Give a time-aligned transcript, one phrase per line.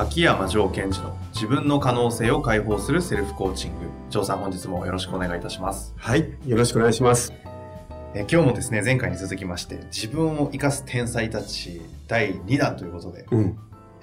[0.00, 3.86] 秋山城賢治の自分の可能性を解放するセルフコーチング。
[4.10, 5.92] 城さん本日もよろしくお願いいたします。
[5.96, 6.36] はい。
[6.46, 7.32] よろしくお願いします。
[8.14, 13.58] え今日もですね、前回に続きまして、自分を生かす天才たち第2弾ということで、うん。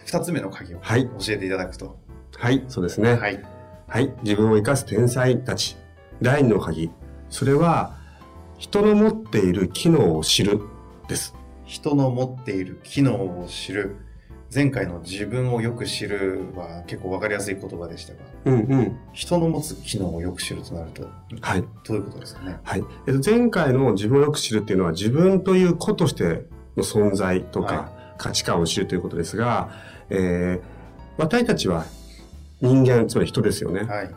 [0.06, 1.98] 2つ目の鍵をはい教えていただくと。
[2.36, 2.66] はい。
[2.68, 3.14] そうですね。
[3.14, 3.42] はい。
[3.88, 4.14] はい。
[4.22, 5.78] 自分を生かす天才たち。
[6.22, 6.92] 第二の鍵。
[7.30, 7.96] それは、
[8.58, 10.60] 人の持っている機能を知る。
[11.08, 11.34] です。
[11.64, 13.96] 人の持っている機能を知る。
[14.56, 18.98] 前回の自分をよく知るは結構わかりやすい言葉でしたが、うんうん。
[19.12, 21.10] 人の持つ機能をよく知るとなると、
[21.42, 21.62] はい。
[21.86, 22.58] どういうことですかね？
[22.64, 22.84] はい。
[23.08, 26.46] えっと、前回の自分をよく知るっていうのは、自分という子として
[26.78, 29.72] の存在とか、は価値観を知るということですが、
[30.10, 30.62] えー、
[31.18, 31.86] 私たちは
[32.62, 33.84] 人間、つまり人ですよね。
[33.84, 34.12] はい。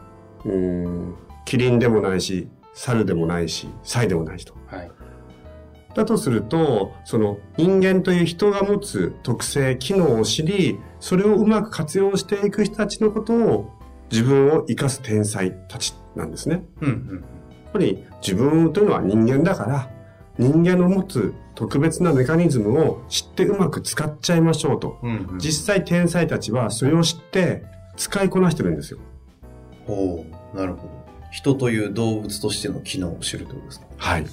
[0.45, 1.17] うーん。
[1.45, 4.55] キリンでもないし、猿でもないし、サイでもないしと。
[4.69, 4.91] はい。
[5.99, 13.73] だとすると、その人間という人が持つ特性、機能を知り、それをうまく活用していく人たちのことを
[14.11, 16.65] 自分を生かす天才たちなんですね。
[16.81, 17.15] うんうん。
[17.17, 19.91] やっぱり自分というのは人間だから、
[20.39, 24.99] 人間の持つ特別なメカニズムを知ってうまく使っちゃいましょうと。
[25.03, 27.65] うんうん、実際天才たちはそれを知って
[27.97, 29.01] 使いこなしてるんですよ。
[29.85, 30.25] ほ
[30.55, 30.91] う、なるほど。
[31.33, 33.87] 人という動物としての機能を知るということですか？
[33.99, 34.27] はい。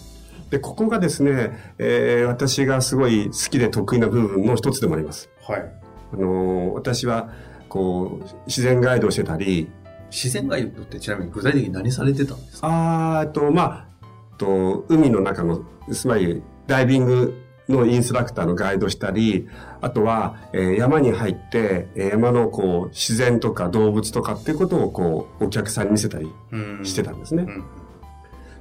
[0.55, 5.29] で、ここがですね、えー私がすごい好きで得意な部分の一つでもあります。
[5.41, 5.71] はい。
[6.13, 7.29] あのー私は、
[7.67, 9.69] こう、自然ガイドをしてたり、
[10.09, 13.19] 自然ガイドってちなみに具体的に何されてたんですか？
[13.19, 17.33] あっと、まあ、と、海の中の、つまり、ダイビング
[17.67, 19.49] のインストラクターのガイドしたり、
[19.81, 27.43] あとは、えー山に入って、えー山のこう、自然とか動物とかっていうことをこう、お客さんに見せたりうんしてたんですね。
[27.43, 27.63] うん。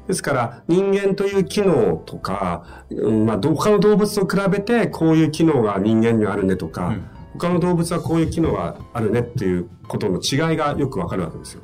[0.06, 11.62] ですから、人間という機能とか、うんまあ、ど他の動物と比べて、こういう機能が人間にはあるねとか、うん他の動物はこういう機能があるねっていうことの違いがよくわかるわけですよ。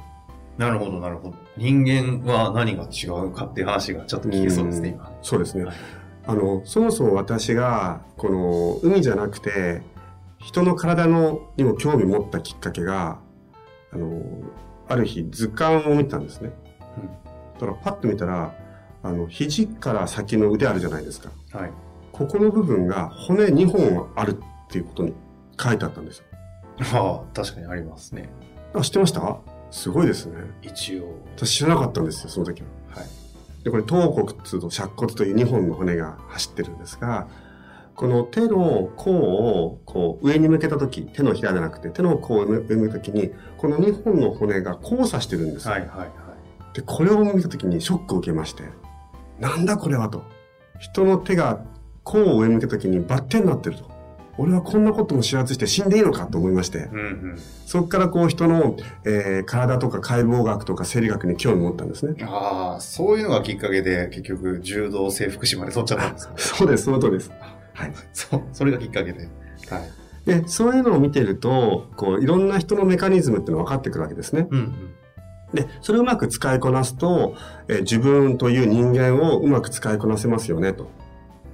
[0.58, 1.36] なるほど、なるほど。
[1.56, 5.12] 人間は何が違うかっていう話がちょっと聞けそうですね、ん今。
[5.22, 5.64] そうですね。
[5.64, 5.74] はい
[6.26, 9.82] あの、そもそも私が、この、海じゃなくて、
[10.38, 13.18] 人の体のにも興味持ったきっかけが、
[13.92, 14.22] あの、
[14.88, 16.52] ある日図鑑を見たんですね。
[17.66, 18.54] だからパッと見たら、
[19.03, 21.31] あの、肘から先の腕あるじゃないですか。
[21.53, 21.71] はい。
[22.12, 25.15] ここの部分が骨2本あるっていうことに
[25.60, 26.25] 書いてあったんですよ。
[26.94, 28.28] ああ、確かにありますね。
[28.75, 29.37] あ、知ってました？
[29.70, 30.34] すごいですね。
[30.62, 31.15] 一応。
[31.37, 32.69] 私知らなかったんですよ、その時は。
[32.91, 33.06] はい。
[33.65, 37.28] で、これ、頭骨と尺骨という2本の骨が走ってるんですが、
[37.94, 45.72] この手の甲をこう上に向けたとき、手のひらじゃなくて手の甲を上に向けたときに、この2本の骨が交差してるんですよ。
[45.72, 46.10] はい、はい、はい。
[46.75, 48.64] で、これを見たときにショックを受けまして、
[49.38, 50.22] なんだこれはと。
[50.78, 51.60] 人の手が
[52.04, 53.91] 甲を上に向けたときにバッテンになってると。
[54.38, 57.00] 俺はこんなことも知らずして死んでいいのかと思いまして、うん、う
[57.34, 57.38] ん。
[57.66, 62.14] そこからこう人の、えー体とか解剖学とか生理学に興味を持ったんですね。
[62.25, 66.32] ああ、そういうのがきっかけで結局柔道整復師まで取っちゃったんですか？
[66.38, 67.31] そうです、その通りです。
[67.75, 67.92] はい。
[68.14, 69.28] そう、それがきっかけで。
[69.69, 69.91] はい。
[70.25, 74.47] で、そういうのを見てると、こう、いろんな人のメカニズムっていうのが分かってくるわけですね。
[74.50, 74.72] うん、うん。
[75.53, 77.34] で、それをうまく使いこなすと、
[77.69, 80.88] えー自分という人間をうまく使いこなせますよね、と。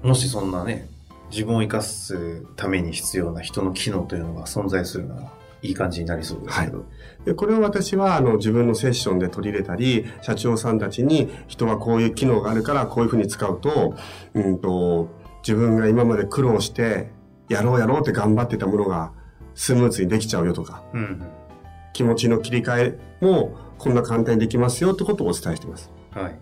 [0.02, 0.88] もしそんなね、
[1.30, 5.32] 自分を生かすために必要な人の機能というのが存在するなら、
[5.62, 6.84] いい感じになりそうですけど。
[7.24, 13.94] で、これを私は、あの、自分のセッションで取り入れたり、社長さんたちに、人はこういう機能があるから、こういうふうに使うと、
[14.34, 15.08] うんと、
[15.42, 17.10] 自分が今まで苦労して、
[17.48, 19.12] やろうやろうって頑張ってたものが、
[19.54, 21.22] スムーズにできちゃうよとか、うん、うん。
[21.96, 25.90] 気持ちの切り替えも、こんな簡単にできますよってことをお伝えしています。
[26.12, 26.38] はい。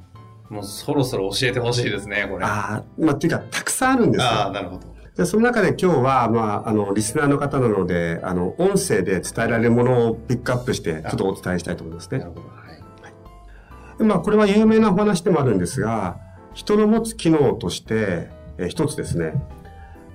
[0.50, 2.44] もうそろそろ教えてほしいですね、これ。
[2.44, 4.30] あああ、まあ、っていうか、たくさんあるんですよ。
[4.30, 4.94] あー、なるほど。
[5.16, 12.30] で、その中で今日は、まあ、あの、リスナーの方なので、あの、音声で伝えられるものをピックアップして、ちょっとお伝えしたいと思いますねなる。
[12.32, 12.46] ほど。
[12.48, 13.98] はい。
[13.98, 16.18] でまあ、これは有名なお話でもあるんですが、
[16.52, 18.28] 人の持つ機能として、
[18.58, 19.34] えー一つですね、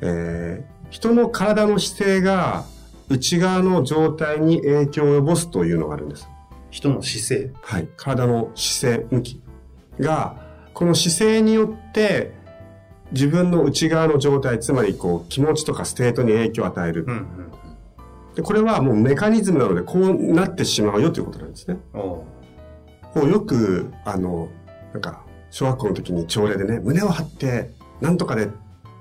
[0.02, 2.64] えー人の体の姿勢が
[3.10, 6.30] 内側の状態に影響を及ぼすというのがあるんです。
[6.70, 7.52] 人の姿勢。
[7.62, 7.90] はい。
[7.98, 9.42] 体の姿勢、向き
[10.00, 10.38] が、
[10.74, 12.38] この姿勢によって、
[13.12, 17.06] 自分の内側の状態、つまりこう気持ちとかステートに影響を与える。
[17.08, 17.26] うんうん
[18.36, 21.78] でこれはもうメカニズムなのでこうなってしまうよということなんですね。
[21.92, 22.26] こ
[23.16, 24.50] うよく、あの、
[24.94, 27.72] なんか、小学校の時に朝礼でね、胸を張って、
[28.02, 28.50] なんとかで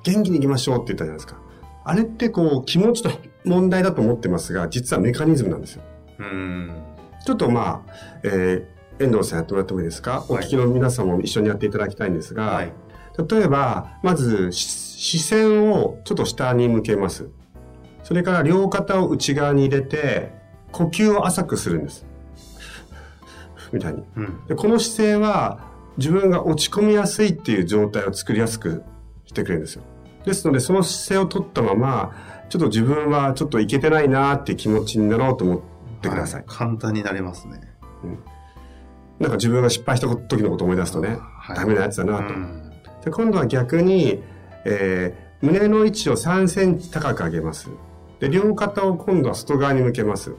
[0.02, 1.38] 元気に行きましょうって言ったじゃないですか。
[1.84, 3.10] あれってこう気持ちの
[3.44, 5.82] 問題だと思ってますが、実はメカニズムなんですよ。
[6.18, 6.82] うん。
[7.24, 7.92] ちょっとまあ、
[8.22, 12.72] えー、遠藤さんやってもらってもいいですか、おはい聞きの皆さんも一緒にやっていただきたいんですが、はい。
[13.30, 17.28] 例えば、まず、し視線をちょっと下に向けます。
[18.02, 20.32] それから両肩を内側に入れて、
[20.72, 22.06] 呼吸を浅くするんです。
[23.72, 24.02] みたいに。
[24.16, 24.46] うん。
[24.46, 25.60] でこの姿勢は、
[25.98, 28.84] 自分が落ち込みやすいっていう状態を作りやすく
[29.26, 29.82] してくれるんですよ。
[30.24, 32.12] ですので、その姿勢を取ったまま、
[32.48, 35.60] ちょっと自分はちょっといけてないなーっていう気持ちになろうと思っ
[36.00, 36.40] てください。
[36.42, 37.60] は簡単になれますね。
[39.18, 42.34] なんか自分が失敗した時のことを思い出すとね、はいダメなやつだなと。
[42.34, 42.64] うん
[43.04, 44.22] で今度は逆に、
[44.64, 47.70] えー胸の位置を3センチ高く上げます。
[48.18, 50.34] で、両肩を今度は外側に向けます。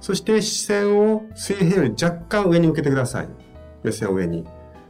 [0.00, 3.28] そして視線を水平より若干上に向けてください。
[3.82, 4.46] 目線を上に。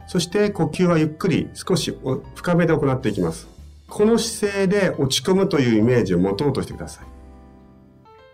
[0.07, 3.47] そして呼吸はゆっくり少し深めで行っていきます。
[3.91, 7.01] この姿勢で落ち込むというイメージを持とうとしてくださ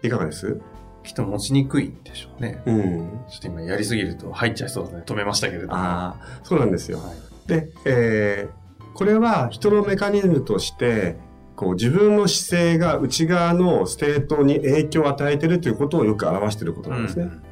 [0.04, 0.08] い。
[0.08, 0.62] いかがです？
[1.04, 2.62] きっと持ちにくいんでしょうね。
[2.68, 3.10] うん。
[3.28, 5.04] ちょっと今やりすぎると入っちゃいそうだね。
[5.04, 5.74] 止めましたけれども。
[5.74, 7.00] ああ、そうなんですよ。
[7.00, 7.48] はい。
[7.48, 11.18] で、えーこれは人のメカニズムとして、
[11.56, 17.24] こう自分の姿勢が内側のステートに影響を与えているということをよく表していることなんですね。
[17.24, 17.44] うん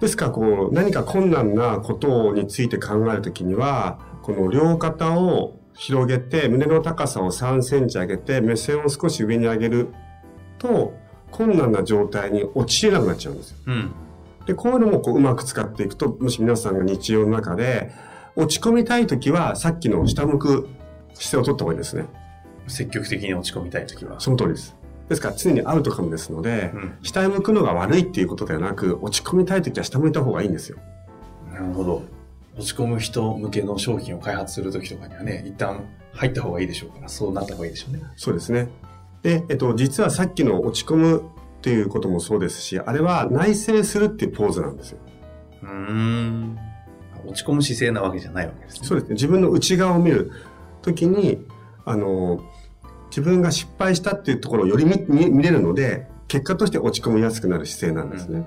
[0.00, 9.88] ですから、こう何か困難なことについて考えるときには、この両肩を広げて、胸の高さを3センチ上げて、目線を少し上に上げる
[10.58, 10.92] と、
[11.30, 13.56] 困難な状態に陥れなくなっちゃうんですよ。
[13.66, 13.92] うん。
[14.44, 17.92] で、こういうのもこううまく使っていくと、もし皆さんが日常の中で、
[18.36, 20.68] 落ち込みたいときは、さっきの下向く
[21.14, 22.04] 姿勢を取った方がいいですね。
[22.66, 24.20] 積極的に落ち込みたいときは。
[24.20, 24.76] その通りです。
[25.08, 26.92] ですから、常にアウトカムですので、うん。
[27.02, 30.76] 下へ向くのが悪いっていうことではなく、落ち込みたいときは下向いた方がいいんですよ。
[31.50, 32.19] なるほど。
[32.56, 38.02] 落ち込む人向けの商品を開発するときとかにはね、一旦入った方がいいでしょうから、そうなった方がいいでしょうね。
[38.16, 38.68] そうですね。
[39.22, 41.22] で、えっと、実はさっきの落ち込む
[41.58, 44.98] っていうこともそうですし、あれは内省するっていうポーズなんですよ。
[45.62, 46.58] うーん。
[47.26, 48.86] 落ち込む姿勢なわけじゃないわけですね。
[48.86, 49.14] そうですね。
[49.14, 50.32] 自分の内側を見る
[50.82, 51.46] ときに、
[51.84, 52.40] あの、
[53.10, 58.46] 自分が失敗したっていうところをより見見見れるので、結果として落ち込みやすくなる姿勢なんですね。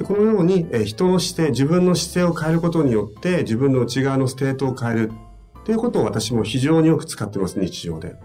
[0.00, 5.12] で、このように、えー人の姿勢、自分の姿勢を変えることによって、自分の内側のステートを変える
[5.60, 8.16] っていうことを私も非常によく使ってます、日常で。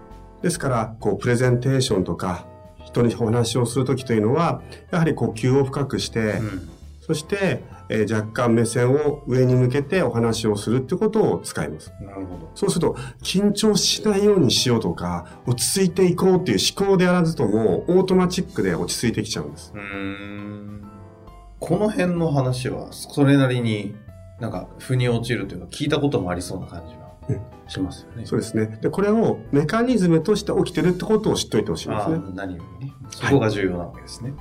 [0.41, 2.45] ですから、こう、プレゼンテーションとか、
[2.85, 6.69] 人にお話をするときというのは、やはり呼吸を深くして、うん。
[7.01, 11.93] そして、えー若干目線を上に向けてお話をするってことを使います。
[12.01, 12.51] なるほど。
[12.55, 19.73] そうすると、緊張しないようにしようとか、落ち着いていこうっていう思考であらずとも、オートマチックで落ち着いてきちゃうんです。
[19.75, 20.84] うーん。
[21.59, 23.95] この辺の話は、それなりに
[24.39, 27.05] なんか、腑に落ちるというか、聞いたこともありそうな感じうんは
[27.67, 28.25] しますよね。
[28.25, 28.77] そうですね。
[28.81, 32.19] で、これをメカニズムとして起きてるってことを知っておいてほしいですね。
[32.33, 32.93] 何よりね。
[33.09, 34.33] そこが重要なわけですね。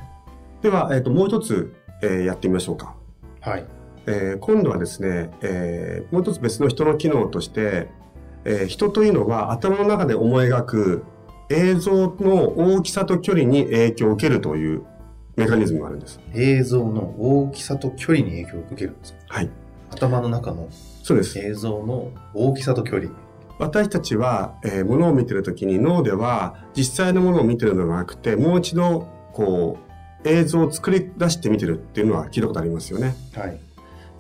[0.62, 2.94] では、えっ、と、もう一つ、えーやってみましょうか。
[3.40, 3.64] はい。
[4.06, 7.88] えー今度はですね、えーもう一つ別の人の機能として、
[8.44, 11.04] えー人というのは頭の中で思い描く
[11.50, 14.82] 映像の大きさと距離に影響を受けるという
[15.36, 16.20] メカニズムがあるんです。
[16.34, 19.50] 映像の大きさと距離に影響を受けるんですかはい。
[19.90, 20.68] 頭の中の
[21.02, 21.38] そうです。
[21.38, 23.10] 映像の大きさと距離。
[23.58, 29.78] 私たちは、えー、物を見てるときに脳では実際のものを見てるのではなくて、もう一度、こ
[30.24, 33.14] う、映像を作り出して見てるっていうのは聞いたことありますよね。
[33.34, 33.60] はい。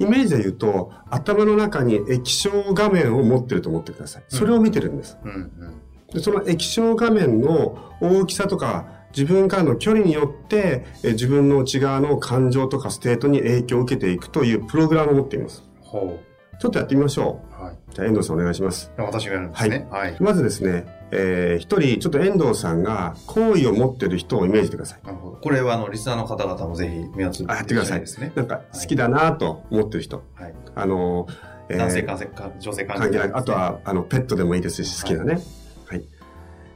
[0.00, 4.24] イメージで言うと、頭の中に液晶画面を持ってると思ってください。
[4.28, 5.18] それを見てるんです。
[5.24, 5.80] うんうん。
[6.12, 15.62] でその液晶画面の大きさとか、自分からの距離によって、えー自分の内側の感情とかステートに影響を受けていくというプログラムを持っています。
[15.80, 16.18] ほ
[16.60, 17.62] ちょっとやってみましょう。
[17.62, 17.74] はい。
[17.74, 17.76] う。
[17.92, 18.90] じゃあ、遠藤さんお願いします。
[18.96, 19.86] 私がやるんですね。
[19.90, 20.16] はい。
[20.20, 25.00] まずですね、えー一人、ちょっと遠藤さんが好意を持ってる人をイメージしてください。
[25.06, 25.36] なるほど。
[25.36, 28.32] これは、あの、リスナーの方々もぜひ目をつぶあやってくださいですね。
[28.34, 30.22] なんか好きだなと思ってる人。
[30.34, 30.54] はい。
[30.74, 31.26] あの、
[31.68, 33.30] えー男性関係、か女性関係関係ない。
[33.34, 35.40] あとは、あの、ペットでもいいですし、好きなね。
[35.86, 36.04] はい。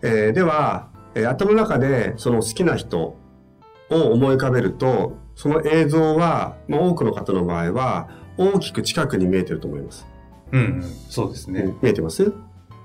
[0.02, 3.16] えーでは、えー頭の中でその好きな人を
[3.88, 10.06] 思い浮かべると、その映像は、まあ、多くの方の場合は、大きく近くに見えてると思います。
[10.52, 10.82] うんうん。
[10.82, 11.60] そうですね。
[11.60, 12.32] うん見えてます？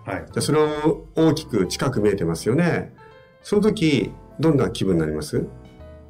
[0.06, 0.26] はい。
[0.26, 2.94] じゃあそれを大きく近く見えてますよね。
[3.42, 5.46] その時、どんな気分になります？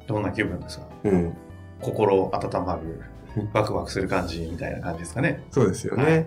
[0.06, 0.86] どんな気分ですか？
[1.04, 1.36] うん。
[1.80, 3.00] 心温まる、
[3.52, 5.44] ワクワクする感じみたいな感じですかね。
[5.50, 6.04] そうですよね。
[6.04, 6.26] はいはい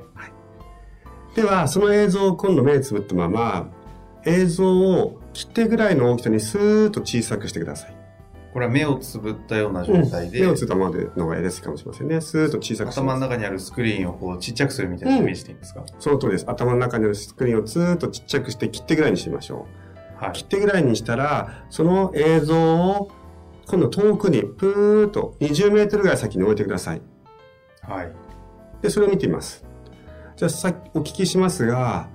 [1.36, 3.70] では、その映像を今度目つぶったまま、
[4.28, 7.96] 映像を切手ぐらいの大きさにスーッと小さくしてください。
[8.54, 12.22] これは目をつぶったような状態で、目をつぶったままでの方がやりやすいかもしれませんね。
[12.22, 13.20] スーッと小さく頭の。
[13.20, 16.46] 中にあるスクリーンをこうちっちゃくするみたいなイメージでいいんですか、その通りです。
[16.48, 19.68] 頭の中にあるスクリーンをスーッとちっちゃくして切手ぐらいにしましょ
[20.20, 20.24] う。
[20.24, 20.46] はい切。
[20.46, 23.12] 手ぐらいにしたら、その映像を
[23.68, 27.02] 今度遠くにプーッと20メートルぐらい先に置いてください。
[27.82, 28.12] はい。
[28.82, 29.64] で、それを見てみます。
[30.36, 32.10] じゃあさっきお聞きしますが、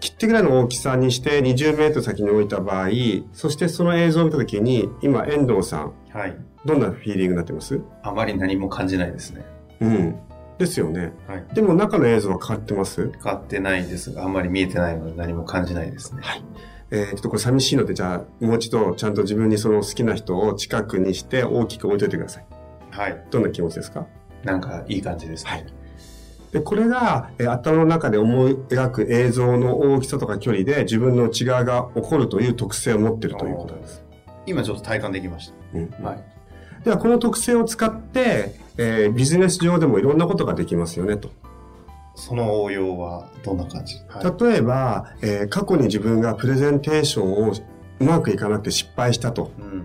[0.00, 2.88] 切手ぐらいの大きさにして20メートル先に置いた場合、
[3.32, 6.36] そしてその映像を見たときに、今遠藤さん、はい。
[6.64, 7.80] どんなフィーリングになってます？
[8.02, 9.44] あまり何も感じないですね。
[9.80, 10.18] うん。
[10.58, 11.12] ですよね。
[11.28, 11.44] はい。
[11.54, 13.12] でも中の映像は変わってます？
[13.12, 16.22] 変わってないですが、あんまり見えてないので何も感じないですね。
[16.90, 22.46] えー、ちょっとこれ寂しいので、じゃあもう一度ちゃんと自分にその好きな人を近くにして大きく置いといてください。
[22.90, 23.24] はい。
[23.30, 24.06] どんな気持ちですか？
[24.42, 25.50] なんかいい感じですね。
[25.50, 25.66] はい
[26.52, 34.02] で、これが、えー頭の中で思い描く映像の大きさとか距離で自分の内側が起こるという特性を持っているということです。
[34.46, 36.02] 今ちょっと体感できましうんた。
[36.02, 36.24] はい。
[36.84, 41.30] では、この特性を使って、えービジネス上でもいろんなことができますよね、と。
[42.14, 43.96] その応用はどんな感じ？
[44.08, 44.44] はい。
[44.50, 47.52] 例えば、えー過去に自分がプレゼンテーションを
[48.00, 49.50] うまくいかなくて失敗したと。
[49.58, 49.84] うん。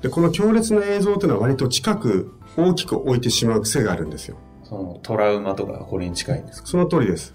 [0.00, 4.36] で、この強烈な映像というのは割と近く大きく置いてしまう癖があるんですよ。
[4.64, 6.68] そのトラウマとかこれに近いんですか？
[6.68, 7.34] その通りです。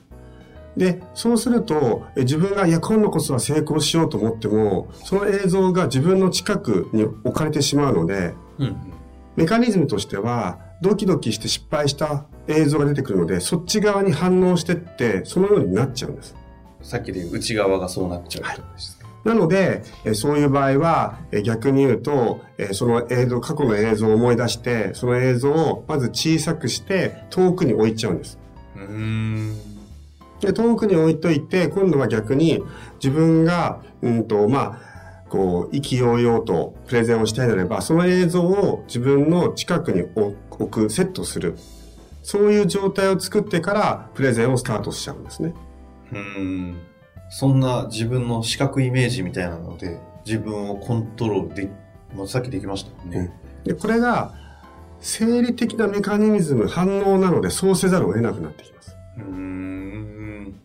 [0.78, 8.78] で、そうすると、え自分が、いや、今度こそは成功しようと思っても、その映像が自分の近くに置かれてしまうので、うん。
[9.36, 16.36] メカニズムとしては、ドキドキして失敗した映像が出てくるので、そっち側に反応してって、そのようになっちゃうんです。
[16.82, 18.99] さっきで言う内側がそうなっちゃうとですね。
[19.24, 28.40] なので、えそういう場合は、え逆に言うと、えその映像、過去の映像を思い出して、その映像をまず小さくして、遠くに置いちゃうんです。
[28.76, 29.56] うーん。
[30.40, 32.64] で、遠くに置いといて、今度は逆に
[33.04, 34.90] 自分が、うんと、まあ、
[35.30, 41.56] こう、意気揚々とプレゼンをしたいならば、その映像を自分の近くに置く、セットする。
[42.24, 45.54] そういう状態を作ってから、プレゼンをスタートしちゃうんですね。
[46.12, 46.89] うーん。
[47.30, 51.70] そんな自分の視覚イメージみたいなので、自分をコントロールで、
[52.16, 53.32] まあ、さっきできましたもんね。
[53.64, 54.34] で、これが、
[55.00, 58.96] 生理的なメカニズム、反応なので、そうせざるを得なくなってきます。
[59.18, 60.56] うーん。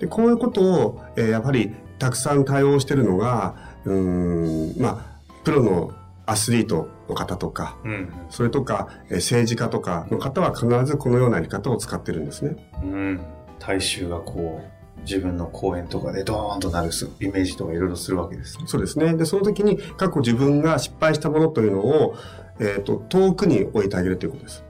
[0.00, 3.54] で、こういうことを、えーやっぱり、たくさん対応してるのが、
[3.84, 5.92] うーん、まあ、プロの
[6.26, 8.12] アスリートの方とか、うん。
[8.30, 12.56] それとか、えー政治家とかの方は必ずこのようなやり方を使ってるんですね。
[12.82, 13.20] うん。
[13.60, 14.73] 大衆がこう、
[15.04, 18.58] 自分の講演とかでドーンとなるすイメージとかいろいろするわけです。
[18.66, 19.14] そうですね。
[19.14, 22.16] で、その時に過去自分が失敗したものというのを、
[22.60, 24.64] えっ、と、遠くに置いてあげるということです。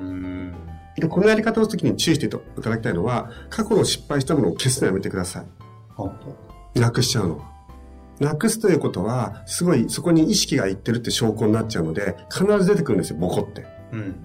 [0.00, 0.54] うーん。
[0.96, 2.38] で、このやり方をするときに注意していた
[2.70, 5.46] だきたいのは、過去の失敗したものを消すのやめてください。
[5.94, 6.36] ほんと。
[6.74, 7.58] なくしちゃうのは。
[8.20, 13.66] なくすということは、すごいそこに意識がいってるって証拠になっちゃうので、必ず出てくるんですよ、ボコって。
[13.92, 14.16] うん。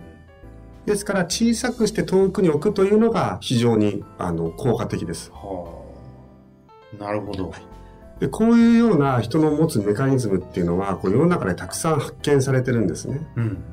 [0.85, 5.31] ですから、小さくして遠くに置くというのが非常に、あの、効果的です。
[5.31, 5.83] は
[6.99, 7.03] あ。
[7.03, 7.53] なるほど。
[8.19, 13.25] で、こういうような人の持つメカニズムっていうのは、こう世の中でたくさん発見されてるんですね。
[13.35, 13.63] うん。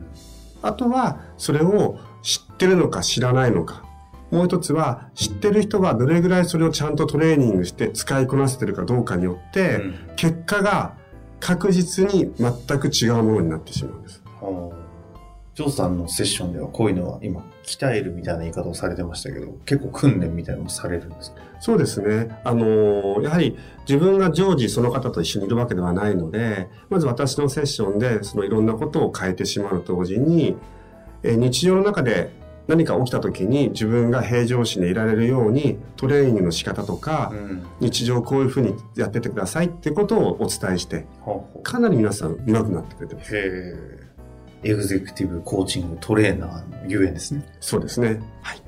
[0.63, 3.85] あとは、それを知ってるのか知らないのか。
[4.31, 10.97] もう一つは、知ってる人がどれぐらいそれをちゃんとトレーニングして使いこなせてるかどうかによって、うん結果が
[11.41, 14.23] 確実に全く違うものになってしまうんです。
[14.41, 14.80] はあ。
[15.61, 21.43] ジョーさんのセッションではこういうのは今、鍛えるみたいな言い方をされてましたけど、結構訓練みたいなのもされるんですか？
[21.61, 22.35] そうですね。
[22.45, 30.57] あのーやはり自分が常時その方と一緒にいるわけではないので、まず私のセッションでそのいろんなことを変えてしまうと同時に、
[31.23, 32.33] えー日常の中で
[32.67, 37.67] 何か起きた時に自分が平常心でいられるようにトレーニングの仕方とか、ん。
[37.81, 41.05] 日常こういうふうにやってってくださいってことをお伝えして、
[41.63, 44.10] かなり皆さん上手くなってくれてます。
[44.63, 47.45] エグゼクティブコーチングトレーナーのゆえんですね。
[47.61, 48.21] そうですね。
[48.43, 48.63] はい。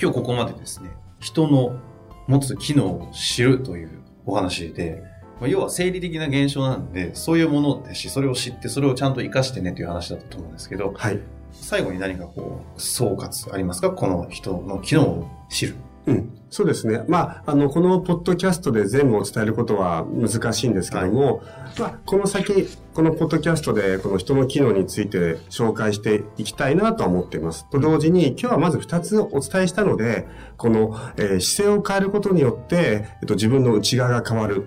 [0.00, 1.78] 今日ここまでですね、人の
[2.26, 3.90] 持つ機能を知るという
[4.26, 5.02] お話で、
[5.40, 11.18] まあ要は生理的な現象なんで、そういうものですし、それを知って、それをちゃんと活かしてねという話だったと思うんですけど、はい。
[11.52, 13.90] 最後に何かこう、総括ありますか？
[13.90, 15.74] この人の機能を知る。
[16.06, 16.38] うん。
[16.50, 17.04] そうですね。
[17.08, 21.42] まあ、あの、このポッドキャストで全部を伝えることは難しいんですけども、
[21.78, 27.70] まあ、この先、このポッドキャストで、この人の機能について紹介していきたいなとは思っています。
[27.70, 34.66] と同時に、今日はまず2つお伝えしたので、この、えー姿勢を変えることによって、えっと、自分の内側が変わる。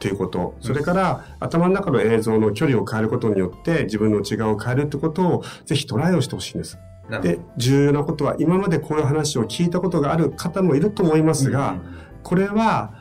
[0.00, 6.78] っていうこと、それから頭の中の映像の距離を変えることによって自分の内側を変えるってことをぜひトライをしてほしいんです。
[7.18, 11.76] で重要なことは今までこういう話を聞いたことがある方もいると思いますが、
[12.22, 12.94] これは、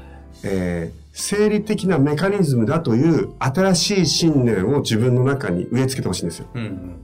[0.44, 6.48] えー生理的なメカニズムだという新しい信念を自分の中に植え付けてほしいんですよ。
[6.54, 6.96] うんうん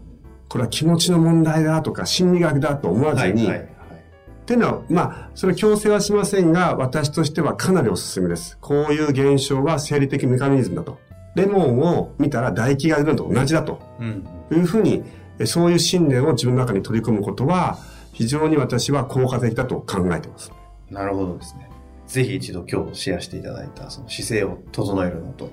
[0.48, 3.68] これは気持ちの問題だとか心理学だと思わずに、はいはいはい。
[3.68, 8.58] っていうのは、まあ、それは強制はしませんが、私としてはかなりおすすめです。
[8.62, 11.00] こういう現象は生理的メカニズムだと。
[11.36, 15.04] レモンを見たら唾液が出るのと同じだとうんいうふうに、え
[15.46, 17.78] そういう信念を自分の中に取り組むことは、
[18.14, 20.52] 非常に私は効果的だと考えています。
[20.90, 21.70] なるほどですね。
[22.08, 25.52] ぜひ一度今日シェアしていただいたその姿勢を整えるのと、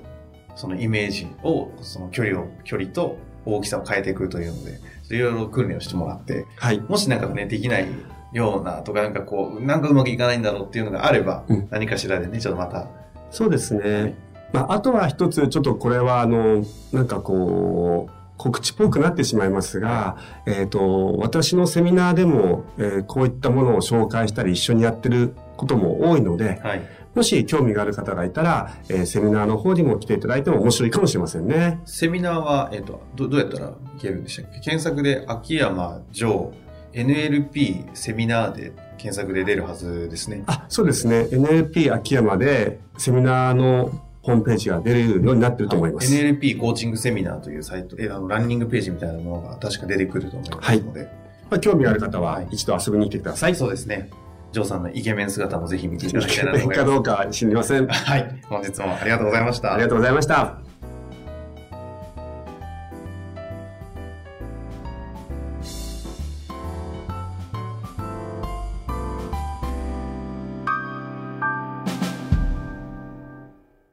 [0.55, 6.79] そのイメージを、その距離を、距離と大きさを変えていくというので、いろいろ訓練をしてもらって、はい。
[6.79, 7.87] もしなんかね、できない
[8.31, 12.87] ようなとか、なんかこう、なんかうまくいかないんだろうっていうのがあれば、うん何かしらでね、ちょっとまた、
[13.31, 14.15] そうですね。
[14.53, 26.81] まあ、あとは一つ、ちょっとこれは、あの、なんかこう、告知っぽくなってしまいますが、えっ、と、私のセミナーでも、えーこういったものを紹介したり一緒にやってることも多いので、はい。
[27.15, 31.79] もし興味がある方がいたら、えーセミナーの方にも来ていただいても面白いかもしれませんね。
[31.85, 34.59] セミナーは、えっ、とど、どうやったらいけるんでしたっけ？
[34.61, 36.51] 検索で、秋山城
[36.93, 40.43] NLP セミナーで検索で出るはずですね。
[40.47, 41.27] あ、そうですね。
[41.31, 43.91] NLP 秋山でセミナーの
[44.23, 46.11] ホームページが出るようになってると思います。
[46.11, 51.09] NLP コーチングセミナーというサイト、えあのランニングページみたいなものが確か出てくると思いますので、
[51.49, 53.55] まあ、興味がある方ははい一度遊びに来てください。
[53.55, 54.09] そうですね。
[54.53, 56.79] ジョーさんのイケメン姿もぜひ見ていただきたいなと思います。
[56.79, 57.87] かどうかは知りません。
[57.87, 58.39] はい。
[58.47, 59.73] 本日もありがとうございました。
[59.73, 60.62] ありがとうございました。